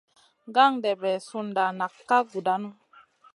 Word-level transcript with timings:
Gandebe 0.55 1.11
sunda 1.27 1.63
nak 1.77 1.93
ka 2.07 2.17
gudanu. 2.31 2.69